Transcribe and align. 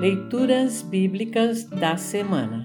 Leituras 0.00 0.82
Bíblicas 0.82 1.64
da 1.64 1.96
Semana 1.96 2.64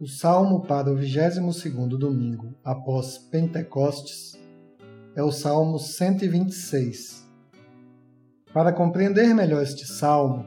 O 0.00 0.06
salmo 0.06 0.62
para 0.66 0.92
o 0.92 0.96
22º 0.96 1.96
domingo 1.96 2.54
após 2.64 3.18
Pentecostes 3.18 4.36
é 5.14 5.22
o 5.22 5.30
Salmo 5.30 5.78
126. 5.78 7.24
Para 8.52 8.72
compreender 8.72 9.32
melhor 9.32 9.62
este 9.62 9.86
salmo, 9.86 10.46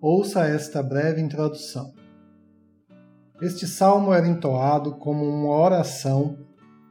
ouça 0.00 0.44
esta 0.44 0.82
breve 0.82 1.20
introdução. 1.20 1.94
Este 3.40 3.66
salmo 3.66 4.12
era 4.12 4.26
entoado 4.26 4.96
como 4.96 5.24
uma 5.24 5.54
oração 5.54 6.36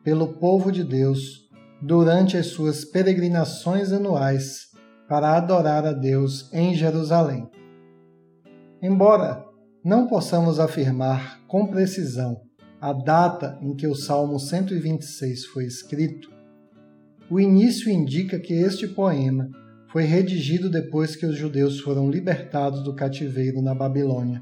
pelo 0.03 0.35
povo 0.35 0.71
de 0.71 0.85
Deus 0.85 1.49
durante 1.81 2.37
as 2.37 2.47
suas 2.47 2.85
peregrinações 2.85 3.91
anuais 3.91 4.66
para 5.07 5.35
adorar 5.35 5.85
a 5.85 5.93
Deus 5.93 6.51
em 6.53 6.75
Jerusalém. 6.75 7.49
Embora 8.81 9.45
não 9.83 10.07
possamos 10.07 10.59
afirmar 10.59 11.41
com 11.47 11.67
precisão 11.67 12.41
a 12.79 12.93
data 12.93 13.57
em 13.61 13.75
que 13.75 13.87
o 13.87 13.95
Salmo 13.95 14.39
126 14.39 15.45
foi 15.45 15.65
escrito, 15.65 16.29
o 17.29 17.39
início 17.39 17.91
indica 17.91 18.39
que 18.39 18.53
este 18.53 18.87
poema 18.87 19.49
foi 19.91 20.03
redigido 20.03 20.69
depois 20.69 21.15
que 21.15 21.25
os 21.25 21.35
judeus 21.35 21.79
foram 21.79 22.09
libertados 22.09 22.83
do 22.83 22.93
cativeiro 22.93 23.61
na 23.61 23.73
Babilônia. 23.73 24.41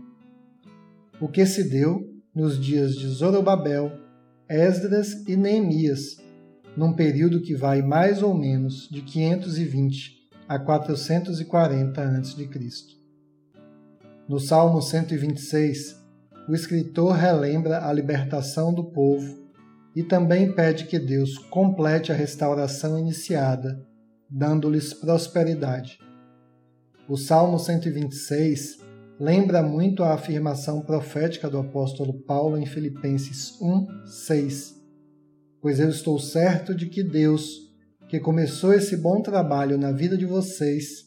O 1.22 1.28
que 1.28 1.46
se 1.46 1.70
deu 1.70 2.02
nos 2.34 2.60
dias 2.60 2.96
de 2.96 3.08
Zorobabel 3.08 3.92
Esdras 4.48 5.28
e 5.28 5.36
Neemias, 5.36 6.18
num 6.78 6.94
período 6.94 7.42
que 7.42 7.56
vai 7.56 7.82
mais 7.82 8.22
ou 8.22 8.36
menos 8.36 8.88
de 8.92 9.02
520 9.02 10.25
a 10.48 10.60
440 10.60 12.02
a.C. 12.02 12.50
No 14.28 14.40
Salmo 14.40 14.82
126, 14.82 15.96
o 16.48 16.54
escritor 16.54 17.14
relembra 17.14 17.88
a 17.88 17.92
libertação 17.92 18.74
do 18.74 18.84
povo 18.84 19.46
e 19.96 20.04
também 20.04 20.52
pede 20.52 20.86
que 20.86 21.00
Deus 21.00 21.38
complete 21.38 22.12
a 22.12 22.16
restauração 22.16 23.00
iniciada, 23.00 23.84
dando-lhes 24.30 24.94
prosperidade. 24.94 25.98
O 27.08 27.18
Salmo 27.18 27.58
126 27.58 28.80
lembra 29.20 29.64
muito 29.64 30.04
a 30.04 30.14
afirmação 30.14 30.82
profética 30.82 31.50
do 31.50 31.58
apóstolo 31.58 32.14
Paulo 32.22 32.58
em 32.58 32.66
Filipenses 32.66 33.60
1, 33.62 34.06
6. 34.06 34.76
Pois 35.62 35.80
eu 35.80 35.90
estou 35.90 36.20
certo 36.20 36.76
de 36.76 36.88
que 36.88 37.02
Deus, 37.02 37.65
que 38.08 38.20
começou 38.20 38.74
esse 38.74 38.96
bom 38.98 39.22
trabalho 39.22 39.78
na 39.78 39.92
vida 39.92 40.18
de 40.18 40.26
vocês, 40.26 41.06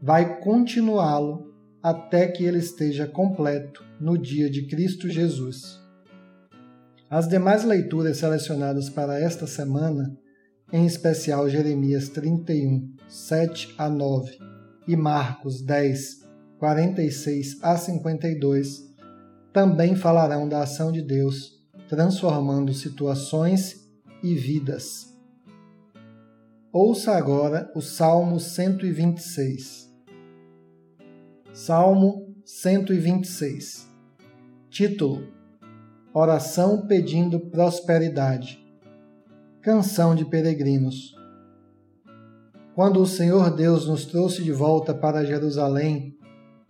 vai 0.00 0.40
continuá-lo 0.40 1.52
até 1.82 2.26
que 2.26 2.44
ele 2.44 2.58
esteja 2.58 3.06
completo 3.06 3.84
no 4.00 4.18
dia 4.18 4.50
de 4.50 4.66
Cristo 4.66 5.08
Jesus. 5.08 5.80
As 7.08 7.28
demais 7.28 7.64
leituras 7.64 8.16
selecionadas 8.16 8.88
para 8.88 9.20
esta 9.20 9.46
semana, 9.46 10.16
em 10.72 10.86
especial 10.86 11.48
Jeremias 11.48 12.08
31, 12.08 12.94
7 13.08 13.74
a 13.76 13.88
9 13.88 14.38
e 14.88 14.96
Marcos 14.96 15.62
10, 15.62 16.22
46 16.58 17.62
a 17.62 17.76
52, 17.76 18.92
também 19.52 19.94
falarão 19.94 20.48
da 20.48 20.62
ação 20.62 20.90
de 20.90 21.02
Deus, 21.02 21.60
transformando 21.88 22.72
situações 22.72 23.88
e 24.22 24.34
vidas. 24.34 25.11
Ouça 26.74 27.12
agora 27.12 27.70
o 27.74 27.82
Salmo 27.82 28.40
126. 28.40 29.92
Salmo 31.52 32.34
126. 32.46 33.86
Título: 34.70 35.28
Oração 36.14 36.86
pedindo 36.86 37.38
prosperidade. 37.38 38.58
Canção 39.60 40.14
de 40.14 40.24
peregrinos. 40.24 41.14
Quando 42.74 43.02
o 43.02 43.06
Senhor 43.06 43.54
Deus 43.54 43.86
nos 43.86 44.06
trouxe 44.06 44.42
de 44.42 44.50
volta 44.50 44.94
para 44.94 45.26
Jerusalém, 45.26 46.16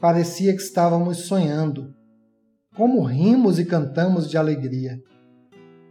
parecia 0.00 0.53
que 0.53 0.62
estávamos 0.62 1.27
sonhando. 1.27 1.94
Como 2.75 3.04
rimos 3.04 3.56
e 3.60 3.65
cantamos 3.65 4.28
de 4.28 4.37
alegria. 4.37 5.00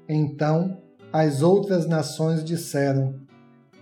Então 0.10 0.84
as 1.14 1.42
outras 1.42 1.88
nações 1.88 2.44
disseram: 2.44 3.31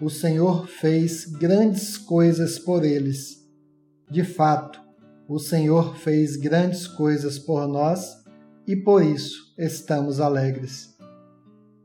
O 0.01 0.09
Senhor 0.09 0.67
fez 0.67 1.25
grandes 1.25 1.97
coisas 1.97 2.57
por 2.57 2.83
eles. 2.83 3.45
De 4.09 4.23
fato, 4.23 4.79
o 5.27 5.39
Senhor 5.39 5.95
fez 5.97 6.35
grandes 6.35 6.87
coisas 6.87 7.37
por 7.37 7.67
nós 7.67 8.23
e 8.65 8.75
por 8.75 9.03
isso 9.03 9.53
estamos 9.57 10.19
alegres. 10.19 10.95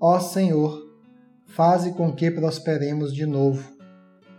Ó 0.01 0.19
Senhor, 0.21 0.91
faze 1.47 1.93
com 1.93 2.13
que 2.13 2.31
prosperemos 2.31 3.15
de 3.15 3.27
novo 3.27 3.75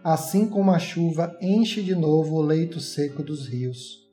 assim 0.06 0.46
como 0.46 0.70
a 0.70 0.78
chuva 0.78 1.36
enche 1.42 1.82
de 1.82 1.96
novo 1.96 2.36
o 2.36 2.42
leito 2.44 2.80
seco 2.80 3.24
dos 3.24 3.48
rios. 3.48 4.08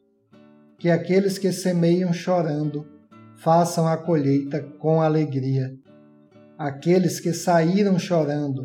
Que 0.78 0.88
aqueles 0.88 1.36
que 1.36 1.52
semeiam 1.52 2.14
chorando 2.14 2.86
façam 3.36 3.86
a 3.86 3.98
colheita 3.98 4.62
com 4.78 5.02
alegria. 5.02 5.76
Aqueles 6.56 7.20
que 7.20 7.34
saíram 7.34 7.98
chorando, 7.98 8.64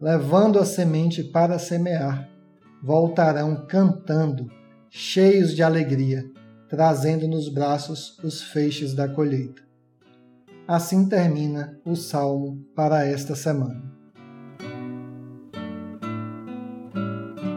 levando 0.00 0.58
a 0.58 0.64
semente 0.64 1.22
para 1.22 1.58
semear, 1.58 2.28
voltarão 2.82 3.66
cantando, 3.66 4.50
cheios 4.88 5.54
de 5.54 5.62
alegria, 5.62 6.24
trazendo 6.68 7.26
nos 7.26 7.48
braços 7.48 8.18
os 8.22 8.42
feixes 8.42 8.94
da 8.94 9.08
colheita. 9.08 9.62
Assim 10.66 11.08
termina 11.08 11.78
o 11.84 11.96
salmo 11.96 12.62
para 12.74 13.04
esta 13.04 13.34
semana. 13.34 13.82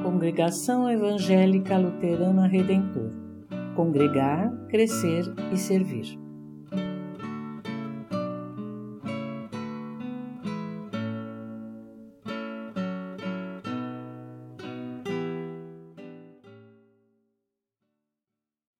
Congregação 0.03 0.90
Evangélica 0.90 1.78
Luterana 1.78 2.47
Redentor 2.47 3.22
Congregar, 3.75 4.51
Crescer 4.69 5.34
e 5.51 5.57
Servir. 5.57 6.21